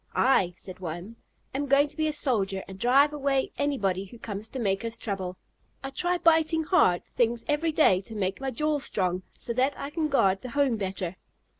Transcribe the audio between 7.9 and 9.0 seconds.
to make my jaws